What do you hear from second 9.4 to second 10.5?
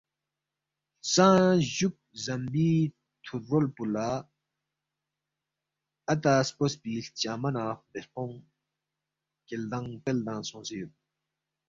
کیلدانگ پلدانگ